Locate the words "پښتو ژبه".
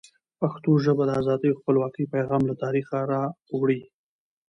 0.39-1.03